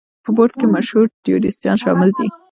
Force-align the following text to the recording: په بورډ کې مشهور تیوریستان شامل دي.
په 0.23 0.29
بورډ 0.35 0.53
کې 0.59 0.65
مشهور 0.75 1.05
تیوریستان 1.23 1.75
شامل 1.83 2.09
دي. 2.17 2.27